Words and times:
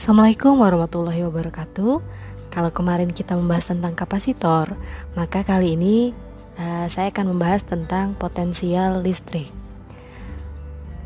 Assalamualaikum 0.00 0.64
warahmatullahi 0.64 1.28
wabarakatuh. 1.28 2.00
Kalau 2.48 2.70
kemarin 2.72 3.12
kita 3.12 3.36
membahas 3.36 3.68
tentang 3.68 3.92
kapasitor, 3.92 4.72
maka 5.12 5.44
kali 5.44 5.76
ini 5.76 6.16
uh, 6.56 6.88
saya 6.88 7.12
akan 7.12 7.36
membahas 7.36 7.60
tentang 7.68 8.16
potensial 8.16 9.04
listrik. 9.04 9.52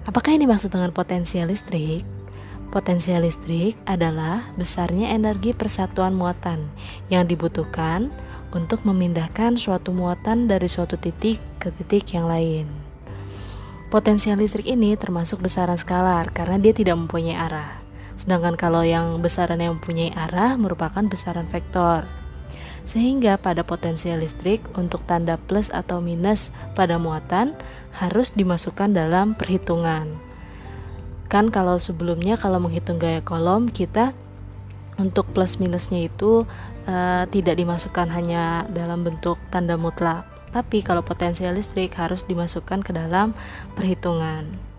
Apakah 0.06 0.38
ini 0.38 0.46
maksud 0.46 0.70
dengan 0.70 0.94
potensial 0.94 1.50
listrik? 1.50 2.06
Potensial 2.70 3.26
listrik 3.26 3.74
adalah 3.82 4.54
besarnya 4.54 5.10
energi 5.10 5.50
persatuan 5.58 6.14
muatan 6.14 6.70
yang 7.10 7.26
dibutuhkan 7.26 8.14
untuk 8.54 8.86
memindahkan 8.86 9.58
suatu 9.58 9.90
muatan 9.90 10.46
dari 10.46 10.70
suatu 10.70 10.94
titik 10.94 11.42
ke 11.58 11.74
titik 11.82 12.14
yang 12.14 12.30
lain. 12.30 12.70
Potensial 13.90 14.38
listrik 14.38 14.70
ini 14.70 14.94
termasuk 14.94 15.42
besaran 15.42 15.82
skalar 15.82 16.30
karena 16.30 16.62
dia 16.62 16.70
tidak 16.70 16.94
mempunyai 16.94 17.34
arah. 17.34 17.83
Sedangkan 18.18 18.54
kalau 18.54 18.86
yang 18.86 19.18
besaran 19.20 19.60
yang 19.60 19.78
mempunyai 19.78 20.14
arah 20.14 20.54
merupakan 20.56 21.02
besaran 21.04 21.46
vektor. 21.50 22.06
Sehingga 22.84 23.40
pada 23.40 23.64
potensial 23.64 24.20
listrik 24.20 24.60
untuk 24.76 25.02
tanda 25.08 25.40
plus 25.40 25.72
atau 25.72 26.04
minus 26.04 26.52
pada 26.76 27.00
muatan 27.00 27.56
harus 27.96 28.36
dimasukkan 28.36 28.92
dalam 28.92 29.32
perhitungan. 29.32 30.20
Kan 31.32 31.48
kalau 31.48 31.80
sebelumnya 31.80 32.36
kalau 32.36 32.60
menghitung 32.60 33.00
gaya 33.00 33.24
kolom 33.24 33.72
kita 33.72 34.12
untuk 35.00 35.26
plus 35.34 35.58
minusnya 35.58 36.06
itu 36.06 36.46
e, 36.86 37.26
tidak 37.32 37.58
dimasukkan 37.58 38.06
hanya 38.14 38.68
dalam 38.70 39.02
bentuk 39.02 39.40
tanda 39.50 39.74
mutlak, 39.74 40.22
tapi 40.54 40.86
kalau 40.86 41.02
potensial 41.02 41.56
listrik 41.56 41.96
harus 41.98 42.22
dimasukkan 42.22 42.86
ke 42.86 42.94
dalam 42.94 43.34
perhitungan. 43.74 44.73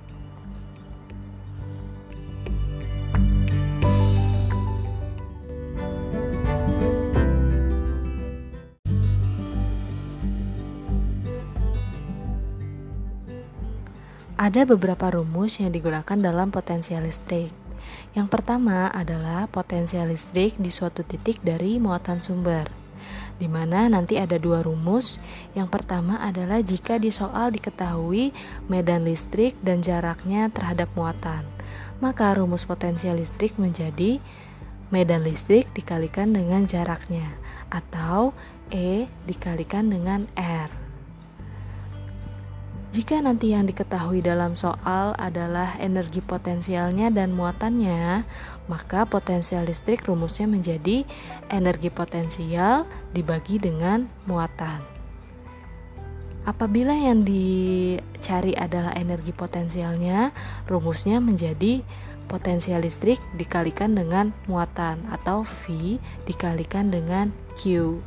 Ada 14.35 14.67
beberapa 14.67 15.15
rumus 15.15 15.63
yang 15.63 15.71
digunakan 15.71 16.19
dalam 16.19 16.51
potensial 16.51 17.07
listrik. 17.07 17.55
Yang 18.11 18.27
pertama 18.27 18.91
adalah 18.91 19.47
potensial 19.47 20.11
listrik 20.11 20.59
di 20.59 20.67
suatu 20.67 21.07
titik 21.07 21.39
dari 21.39 21.79
muatan 21.79 22.19
sumber. 22.19 22.67
Di 23.39 23.47
mana 23.47 23.87
nanti 23.87 24.19
ada 24.19 24.35
dua 24.35 24.59
rumus. 24.59 25.23
Yang 25.55 25.79
pertama 25.79 26.19
adalah 26.19 26.59
jika 26.59 26.99
di 26.99 27.15
soal 27.15 27.55
diketahui 27.55 28.35
medan 28.67 29.07
listrik 29.07 29.55
dan 29.63 29.79
jaraknya 29.79 30.51
terhadap 30.51 30.91
muatan. 30.99 31.47
Maka 32.03 32.35
rumus 32.35 32.67
potensial 32.67 33.15
listrik 33.15 33.55
menjadi 33.55 34.19
medan 34.91 35.23
listrik 35.23 35.71
dikalikan 35.71 36.35
dengan 36.35 36.67
jaraknya 36.67 37.39
atau 37.71 38.35
E 38.67 39.07
dikalikan 39.23 39.87
dengan 39.87 40.27
R. 40.35 40.84
Jika 42.95 43.19
nanti 43.19 43.51
yang 43.51 43.67
diketahui 43.67 44.23
dalam 44.23 44.55
soal 44.55 45.19
adalah 45.19 45.75
energi 45.83 46.23
potensialnya 46.23 47.11
dan 47.11 47.35
muatannya, 47.35 48.23
maka 48.71 49.03
potensial 49.03 49.67
listrik 49.67 50.07
rumusnya 50.07 50.47
menjadi 50.47 51.03
energi 51.51 51.91
potensial 51.91 52.87
dibagi 53.11 53.59
dengan 53.59 54.07
muatan. 54.23 54.79
Apabila 56.47 56.95
yang 56.95 57.27
dicari 57.27 58.55
adalah 58.55 58.95
energi 58.95 59.35
potensialnya, 59.35 60.31
rumusnya 60.63 61.19
menjadi 61.19 61.83
potensial 62.31 62.79
listrik 62.79 63.19
dikalikan 63.35 63.91
dengan 63.91 64.31
muatan 64.47 65.03
atau 65.11 65.43
V 65.43 65.99
dikalikan 66.23 66.95
dengan 66.95 67.35
Q 67.59 67.99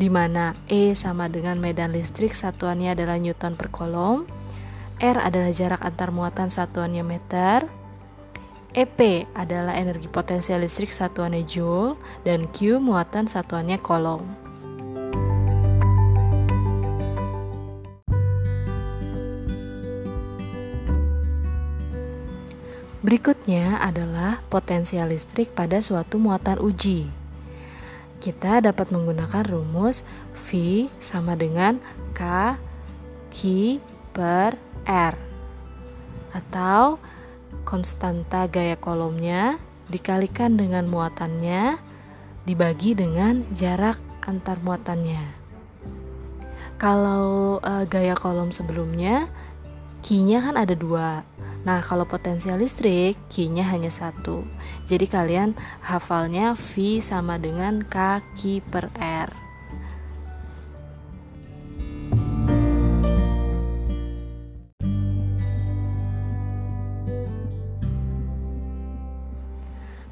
di 0.00 0.08
mana 0.08 0.56
E 0.64 0.96
sama 0.96 1.28
dengan 1.28 1.60
medan 1.60 1.92
listrik 1.92 2.32
satuannya 2.32 2.96
adalah 2.96 3.20
Newton 3.20 3.52
per 3.52 3.68
kolom, 3.68 4.24
R 4.96 5.16
adalah 5.20 5.52
jarak 5.52 5.84
antar 5.84 6.08
muatan 6.08 6.48
satuannya 6.48 7.04
meter, 7.04 7.68
EP 8.72 9.28
adalah 9.36 9.76
energi 9.76 10.08
potensial 10.08 10.64
listrik 10.64 10.96
satuannya 10.96 11.44
joule, 11.44 12.00
dan 12.24 12.48
Q 12.48 12.80
muatan 12.80 13.28
satuannya 13.28 13.76
kolom. 13.76 14.24
Berikutnya 23.04 23.84
adalah 23.84 24.40
potensial 24.48 25.12
listrik 25.12 25.52
pada 25.52 25.84
suatu 25.84 26.16
muatan 26.16 26.60
uji 26.60 27.19
kita 28.20 28.60
dapat 28.60 28.92
menggunakan 28.92 29.42
rumus 29.48 30.04
V 30.46 30.86
sama 31.00 31.34
dengan 31.34 31.80
K 32.12 32.54
Q 33.32 33.38
per 34.12 34.60
R 34.84 35.14
atau 36.30 37.00
konstanta 37.66 38.46
gaya 38.46 38.78
kolomnya 38.78 39.58
dikalikan 39.90 40.54
dengan 40.54 40.86
muatannya 40.86 41.80
dibagi 42.46 42.94
dengan 42.94 43.42
jarak 43.56 43.98
antar 44.22 44.62
muatannya. 44.62 45.40
Kalau 46.80 47.60
e, 47.60 47.84
gaya 47.90 48.16
kolom 48.16 48.54
sebelumnya, 48.54 49.28
Q-nya 50.00 50.40
kan 50.40 50.56
ada 50.56 50.72
dua, 50.72 51.28
Nah, 51.60 51.84
kalau 51.84 52.08
potensial 52.08 52.56
listrik, 52.56 53.20
Q-nya 53.28 53.68
hanya 53.68 53.92
satu. 53.92 54.48
Jadi 54.88 55.04
kalian 55.04 55.52
hafalnya 55.84 56.56
V 56.56 57.04
sama 57.04 57.36
dengan 57.36 57.84
K 57.84 58.24
Q 58.32 58.64
per 58.64 58.88
R. 58.96 59.28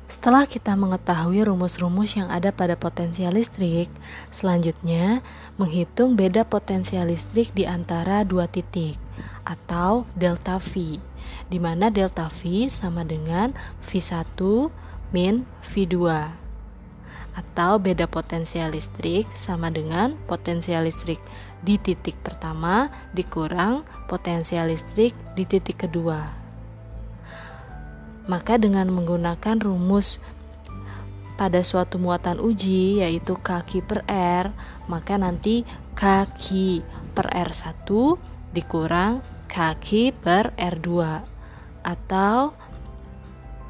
Setelah 0.08 0.44
kita 0.44 0.76
mengetahui 0.76 1.46
rumus-rumus 1.48 2.12
yang 2.12 2.28
ada 2.28 2.52
pada 2.52 2.76
potensial 2.76 3.32
listrik, 3.32 3.88
selanjutnya 4.36 5.24
menghitung 5.56 6.18
beda 6.18 6.44
potensial 6.44 7.08
listrik 7.08 7.56
di 7.56 7.64
antara 7.64 8.20
dua 8.28 8.44
titik 8.44 9.07
atau 9.48 10.04
delta 10.12 10.60
V 10.60 11.00
di 11.48 11.56
mana 11.56 11.88
delta 11.88 12.28
V 12.28 12.68
sama 12.68 13.00
dengan 13.08 13.56
V1 13.80 14.36
min 15.08 15.48
V2 15.64 15.96
atau 17.38 17.78
beda 17.78 18.10
potensial 18.10 18.74
listrik 18.74 19.24
sama 19.38 19.70
dengan 19.70 20.18
potensial 20.26 20.84
listrik 20.84 21.22
di 21.62 21.78
titik 21.78 22.18
pertama 22.20 22.90
dikurang 23.14 23.86
potensial 24.10 24.68
listrik 24.68 25.14
di 25.38 25.46
titik 25.46 25.86
kedua. 25.86 26.34
Maka 28.28 28.60
dengan 28.60 28.90
menggunakan 28.90 29.56
rumus 29.62 30.18
pada 31.38 31.62
suatu 31.62 32.02
muatan 32.02 32.42
uji 32.42 33.00
yaitu 33.06 33.38
kaki 33.38 33.86
per 33.86 34.02
R, 34.10 34.50
maka 34.90 35.14
nanti 35.14 35.62
kaki 35.94 36.82
per 37.14 37.30
R1 37.30 37.86
dikurang 38.50 39.22
kaki 39.48 40.12
per 40.12 40.52
R2 40.54 40.88
atau 41.82 42.52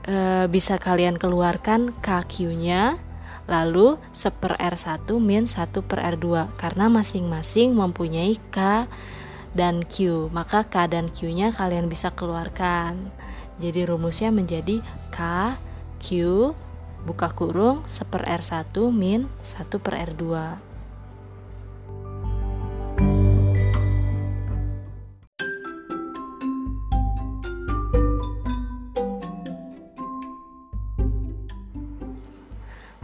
e, 0.05 0.45
bisa 0.51 0.77
kalian 0.77 1.17
keluarkan 1.17 1.95
KQ-nya 2.03 2.99
lalu 3.49 3.97
1 4.13 4.43
per 4.43 4.61
R1 4.61 5.09
min 5.17 5.49
1 5.49 5.73
per 5.87 5.99
R2 6.19 6.59
karena 6.61 6.93
masing-masing 6.93 7.73
mempunyai 7.73 8.37
K 8.53 8.85
dan 9.57 9.87
Q. 9.89 10.29
Maka 10.29 10.69
K 10.69 10.85
dan 10.91 11.09
Q-nya 11.09 11.57
kalian 11.57 11.89
bisa 11.89 12.13
keluarkan. 12.13 13.09
Jadi 13.57 13.89
rumusnya 13.89 14.29
menjadi 14.29 14.85
K 15.09 15.19
Q 15.99 16.53
buka 17.09 17.33
kurung 17.33 17.89
1 17.89 18.05
per 18.13 18.29
R1 18.29 18.75
min 18.93 19.33
1 19.41 19.65
per 19.81 19.95
R2 19.97 20.25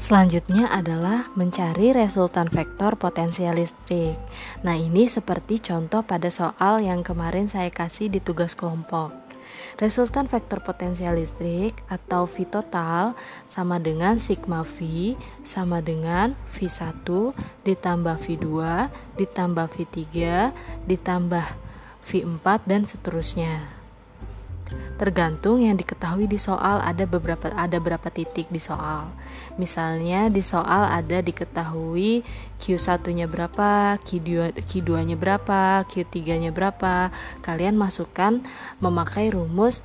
Selanjutnya 0.04 0.68
adalah 0.68 1.32
mencari 1.32 1.96
resultan 1.96 2.52
vektor 2.52 2.92
potensial 3.00 3.56
listrik. 3.56 4.20
Nah, 4.60 4.76
ini 4.76 5.08
seperti 5.08 5.64
contoh 5.64 6.04
pada 6.04 6.28
soal 6.28 6.84
yang 6.84 7.00
kemarin 7.00 7.48
saya 7.48 7.72
kasih 7.72 8.12
di 8.12 8.20
tugas 8.20 8.52
kelompok. 8.52 9.16
Resultan 9.80 10.28
vektor 10.28 10.60
potensial 10.60 11.16
listrik 11.16 11.80
atau 11.88 12.28
V 12.28 12.44
total 12.44 13.16
sama 13.48 13.80
dengan 13.80 14.20
sigma 14.20 14.60
V 14.60 15.16
sama 15.40 15.80
dengan 15.80 16.36
V1 16.52 17.00
ditambah 17.64 18.16
V2 18.20 18.48
ditambah 19.16 19.66
V3 19.72 20.04
ditambah 20.84 21.46
V4 22.04 22.46
dan 22.68 22.84
seterusnya. 22.84 23.73
Tergantung 24.94 25.58
yang 25.58 25.74
diketahui 25.74 26.30
di 26.30 26.38
soal 26.38 26.78
ada 26.80 27.04
beberapa 27.04 27.50
ada 27.52 27.76
berapa 27.82 28.08
titik 28.08 28.48
di 28.48 28.62
soal. 28.62 29.10
Misalnya 29.58 30.30
di 30.30 30.40
soal 30.40 30.86
ada 30.86 31.18
diketahui 31.20 32.22
Q1-nya 32.62 33.26
berapa, 33.26 33.98
Q2 34.00 34.54
Q2-nya 34.64 35.16
berapa, 35.18 35.84
Q3-nya 35.90 36.50
berapa. 36.54 37.10
Kalian 37.42 37.76
masukkan 37.76 38.40
memakai 38.78 39.34
rumus 39.34 39.82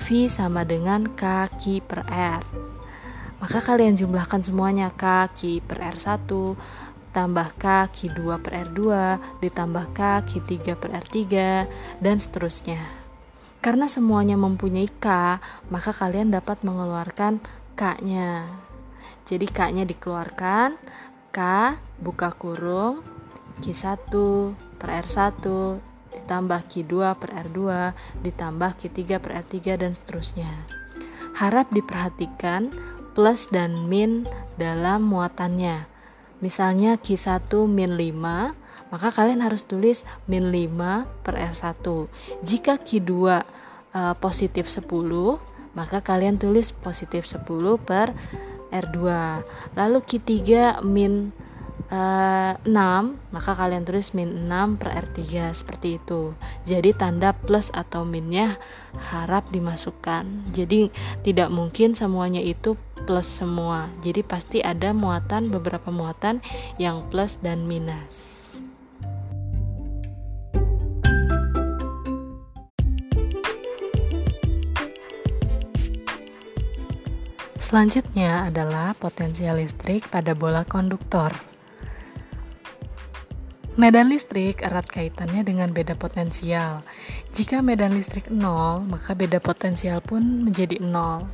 V 0.00 0.26
sama 0.32 0.64
dengan 0.64 1.06
K 1.12 1.48
Q 1.60 1.84
per 1.84 2.08
R. 2.10 2.42
Maka 3.40 3.58
kalian 3.64 3.96
jumlahkan 3.96 4.44
semuanya 4.44 4.92
K 4.92 5.32
Q 5.32 5.64
per 5.64 5.80
R1 5.80 6.28
tambah 7.10 7.48
K 7.58 7.90
Q2 7.90 8.20
per 8.38 8.52
R2 8.70 8.80
ditambah 9.42 9.84
K 9.96 10.00
Q3 10.28 10.54
per 10.78 10.90
R3 10.94 11.16
dan 11.98 12.16
seterusnya. 12.20 12.99
Karena 13.60 13.84
semuanya 13.88 14.40
mempunyai 14.40 14.88
K, 14.88 15.36
maka 15.68 15.92
kalian 15.92 16.32
dapat 16.32 16.64
mengeluarkan 16.64 17.44
K-nya. 17.76 18.48
Jadi 19.28 19.46
K-nya 19.46 19.84
dikeluarkan, 19.84 20.80
K 21.30 21.38
buka 22.00 22.34
kurung 22.34 23.04
Q1 23.60 24.10
per 24.80 24.88
R1 25.04 25.44
ditambah 26.10 26.60
Q2 26.66 26.94
per 27.14 27.30
R2 27.46 27.60
ditambah 28.26 28.70
Q3 28.80 28.98
per 29.22 29.30
R3 29.44 29.54
dan 29.78 29.92
seterusnya. 29.94 30.50
Harap 31.38 31.70
diperhatikan 31.70 32.74
plus 33.14 33.46
dan 33.52 33.86
min 33.86 34.26
dalam 34.58 35.06
muatannya 35.06 35.86
misalnya 36.40 36.96
Q1 36.96 37.52
min 37.68 37.94
5 37.94 38.59
maka 38.90 39.14
kalian 39.14 39.40
harus 39.40 39.64
tulis 39.64 40.02
min 40.26 40.50
5 40.50 41.24
per 41.24 41.34
R1 41.38 41.86
jika 42.42 42.76
Q2 42.76 43.10
uh, 43.10 43.42
eh, 43.94 44.14
positif 44.18 44.66
10 44.66 44.86
maka 45.74 46.02
kalian 46.02 46.36
tulis 46.36 46.74
positif 46.74 47.30
10 47.30 47.46
per 47.82 48.12
R2 48.70 48.98
lalu 49.78 49.98
Q3 50.02 50.30
min 50.82 51.30
uh, 51.90 52.54
eh, 52.58 52.66
6 52.66 53.34
maka 53.34 53.50
kalian 53.54 53.86
tulis 53.86 54.10
min 54.14 54.50
6 54.50 54.78
per 54.82 54.90
R3 54.94 55.54
seperti 55.54 56.02
itu. 56.02 56.34
Jadi 56.66 56.90
tanda 56.94 57.34
plus 57.34 57.70
atau 57.70 58.02
minnya 58.02 58.58
harap 59.10 59.50
dimasukkan. 59.54 60.54
Jadi 60.54 60.90
tidak 61.22 61.50
mungkin 61.54 61.94
semuanya 61.94 62.42
itu 62.42 62.74
plus 63.06 63.26
semua. 63.30 63.90
Jadi 64.02 64.22
pasti 64.26 64.58
ada 64.62 64.90
muatan 64.90 65.50
beberapa 65.50 65.94
muatan 65.94 66.42
yang 66.78 67.06
plus 67.10 67.38
dan 67.42 67.66
minus 67.66 68.39
Selanjutnya 77.70 78.50
adalah 78.50 78.98
potensial 78.98 79.62
listrik 79.62 80.10
pada 80.10 80.34
bola 80.34 80.66
konduktor. 80.66 81.30
Medan 83.78 84.10
listrik 84.10 84.66
erat 84.66 84.90
kaitannya 84.90 85.46
dengan 85.46 85.70
beda 85.70 85.94
potensial. 85.94 86.82
Jika 87.30 87.62
medan 87.62 87.94
listrik 87.94 88.26
0, 88.26 88.82
maka 88.90 89.14
beda 89.14 89.38
potensial 89.38 90.02
pun 90.02 90.42
menjadi 90.50 90.82
0. 90.82 91.30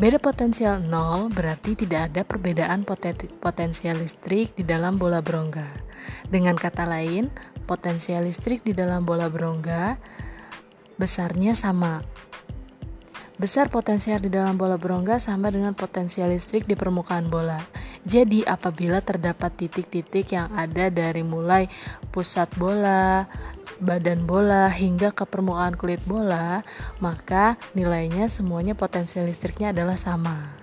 Beda 0.00 0.16
potensial 0.16 0.80
0 0.80 1.28
berarti 1.28 1.76
tidak 1.76 2.16
ada 2.16 2.24
perbedaan 2.24 2.88
potensial 3.44 4.00
listrik 4.00 4.56
di 4.56 4.64
dalam 4.64 4.96
bola 4.96 5.20
berongga. 5.20 5.68
Dengan 6.32 6.56
kata 6.56 6.88
lain, 6.88 7.28
potensial 7.68 8.24
listrik 8.24 8.64
di 8.64 8.72
dalam 8.72 9.04
bola 9.04 9.28
berongga 9.28 10.00
besarnya 10.96 11.52
sama. 11.52 12.00
Besar 13.34 13.66
potensial 13.66 14.22
di 14.22 14.30
dalam 14.30 14.54
bola 14.54 14.78
berongga 14.78 15.18
sama 15.18 15.50
dengan 15.50 15.74
potensial 15.74 16.30
listrik 16.30 16.70
di 16.70 16.78
permukaan 16.78 17.26
bola. 17.26 17.58
Jadi, 18.06 18.46
apabila 18.46 19.02
terdapat 19.02 19.50
titik-titik 19.58 20.30
yang 20.38 20.54
ada 20.54 20.86
dari 20.86 21.26
mulai 21.26 21.66
pusat 22.14 22.46
bola, 22.54 23.26
badan 23.82 24.22
bola, 24.22 24.70
hingga 24.70 25.10
ke 25.10 25.26
permukaan 25.26 25.74
kulit 25.74 25.98
bola, 26.06 26.62
maka 27.02 27.58
nilainya 27.74 28.30
semuanya 28.30 28.78
potensial 28.78 29.26
listriknya 29.26 29.74
adalah 29.74 29.98
sama. 29.98 30.54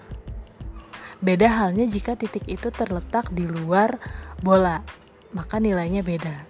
Beda 1.20 1.52
halnya 1.52 1.84
jika 1.92 2.16
titik 2.16 2.48
itu 2.48 2.72
terletak 2.72 3.36
di 3.36 3.52
luar 3.52 4.00
bola, 4.40 4.80
maka 5.36 5.60
nilainya 5.60 6.08
beda. 6.08 6.48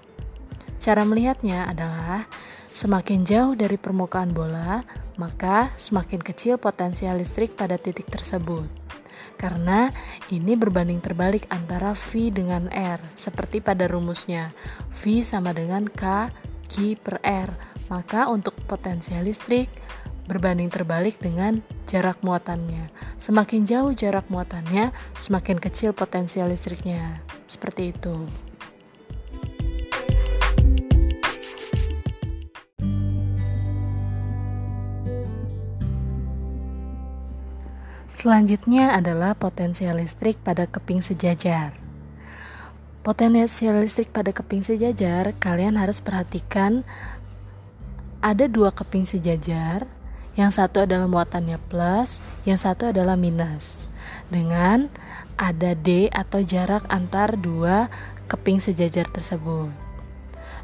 Cara 0.78 1.02
melihatnya 1.02 1.66
adalah 1.66 2.30
semakin 2.70 3.26
jauh 3.26 3.54
dari 3.58 3.76
permukaan 3.76 4.32
bola, 4.38 4.86
maka 5.16 5.74
semakin 5.76 6.22
kecil 6.22 6.56
potensial 6.62 7.18
listrik 7.18 7.56
pada 7.58 7.76
titik 7.76 8.08
tersebut. 8.08 8.68
Karena 9.40 9.90
ini 10.30 10.54
berbanding 10.54 11.02
terbalik 11.02 11.50
antara 11.50 11.98
V 11.98 12.30
dengan 12.30 12.70
R, 12.70 13.02
seperti 13.18 13.58
pada 13.58 13.90
rumusnya. 13.90 14.54
V 14.94 15.26
sama 15.26 15.50
dengan 15.50 15.90
K 15.90 16.30
Q 16.70 16.96
per 17.02 17.18
R. 17.26 17.50
Maka 17.90 18.30
untuk 18.30 18.56
potensial 18.70 19.26
listrik 19.26 19.68
berbanding 20.30 20.70
terbalik 20.70 21.18
dengan 21.20 21.60
jarak 21.90 22.22
muatannya. 22.22 22.88
Semakin 23.18 23.66
jauh 23.68 23.92
jarak 23.92 24.30
muatannya, 24.32 24.94
semakin 25.20 25.58
kecil 25.58 25.92
potensial 25.92 26.48
listriknya. 26.48 27.20
Seperti 27.50 27.92
itu. 27.92 28.30
Selanjutnya 38.22 38.94
adalah 38.94 39.34
potensial 39.34 39.98
listrik 39.98 40.38
pada 40.46 40.70
keping 40.70 41.02
sejajar. 41.02 41.74
Potensial 43.02 43.82
listrik 43.82 44.14
pada 44.14 44.30
keping 44.30 44.62
sejajar, 44.62 45.34
kalian 45.42 45.74
harus 45.74 46.06
perhatikan 46.06 46.86
ada 48.22 48.46
dua 48.46 48.70
keping 48.78 49.10
sejajar, 49.10 49.90
yang 50.38 50.54
satu 50.54 50.86
adalah 50.86 51.10
muatannya 51.10 51.58
plus, 51.66 52.22
yang 52.46 52.62
satu 52.62 52.94
adalah 52.94 53.18
minus. 53.18 53.90
Dengan 54.30 54.86
ada 55.34 55.74
D 55.74 56.06
atau 56.14 56.46
jarak 56.46 56.86
antar 56.94 57.34
dua 57.42 57.90
keping 58.30 58.62
sejajar 58.62 59.10
tersebut. 59.10 59.74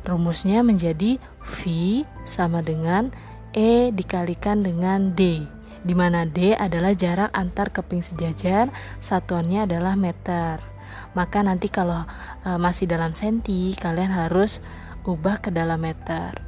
Rumusnya 0.06 0.62
menjadi 0.62 1.18
V 1.42 2.06
sama 2.30 2.62
dengan 2.62 3.10
E 3.50 3.90
dikalikan 3.90 4.62
dengan 4.62 5.18
D 5.18 5.57
di 5.88 5.96
mana 5.96 6.27
D 6.27 6.51
adalah 6.51 6.91
jarak 6.91 7.32
antar 7.32 7.72
keping 7.72 8.03
sejajar, 8.03 8.67
satuannya 9.00 9.63
adalah 9.63 9.96
meter. 9.96 10.60
Maka 11.15 11.39
nanti 11.48 11.72
kalau 11.72 12.03
e, 12.44 12.60
masih 12.60 12.91
dalam 12.91 13.15
senti, 13.15 13.72
kalian 13.79 14.12
harus 14.12 14.60
ubah 15.08 15.39
ke 15.39 15.50
dalam 15.50 15.79
meter. 15.79 16.44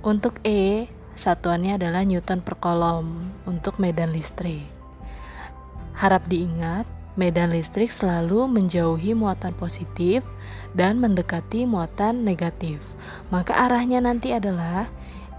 Untuk 0.00 0.40
E, 0.40 0.88
satuannya 1.12 1.76
adalah 1.76 2.08
newton 2.08 2.40
per 2.40 2.56
kolom 2.56 3.20
untuk 3.44 3.76
medan 3.76 4.16
listrik. 4.16 4.64
Harap 5.98 6.24
diingat, 6.30 6.88
medan 7.18 7.52
listrik 7.52 7.92
selalu 7.92 8.48
menjauhi 8.48 9.12
muatan 9.12 9.52
positif 9.52 10.24
dan 10.72 11.02
mendekati 11.02 11.68
muatan 11.68 12.24
negatif. 12.24 12.80
Maka 13.28 13.52
arahnya 13.68 14.00
nanti 14.00 14.32
adalah 14.32 14.86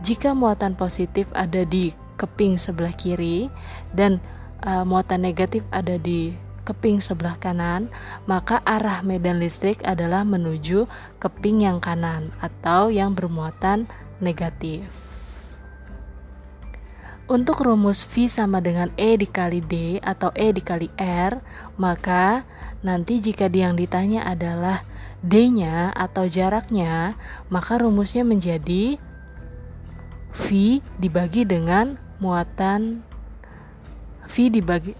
jika 0.03 0.31
muatan 0.35 0.75
positif 0.79 1.27
ada 1.35 1.63
di 1.67 1.91
keping 2.19 2.59
sebelah 2.59 2.91
kiri 2.91 3.47
dan 3.95 4.19
uh, 4.67 4.83
muatan 4.83 5.23
negatif 5.23 5.63
ada 5.71 5.95
di 5.95 6.35
keping 6.67 7.01
sebelah 7.01 7.33
kanan, 7.41 7.89
maka 8.29 8.61
arah 8.61 9.01
medan 9.01 9.41
listrik 9.41 9.81
adalah 9.81 10.21
menuju 10.21 10.85
keping 11.17 11.65
yang 11.65 11.81
kanan 11.81 12.29
atau 12.43 12.93
yang 12.93 13.17
bermuatan 13.17 13.89
negatif. 14.21 14.85
Untuk 17.29 17.61
rumus 17.61 18.01
V 18.05 18.25
sama 18.25 18.57
dengan 18.57 18.89
E 18.97 19.13
dikali 19.13 19.61
D 19.61 20.01
atau 20.01 20.33
E 20.33 20.49
dikali 20.49 20.89
R, 20.97 21.41
maka 21.77 22.41
nanti 22.81 23.21
jika 23.21 23.49
yang 23.49 23.77
ditanya 23.77 24.25
adalah 24.25 24.81
D-nya 25.21 25.93
atau 25.93 26.25
jaraknya, 26.25 27.13
maka 27.53 27.77
rumusnya 27.77 28.25
menjadi 28.25 28.97
V 30.33 30.79
dibagi 30.97 31.45
dengan 31.45 32.01
muatan 32.19 33.01
V 34.29 34.35
dibagi 34.51 34.93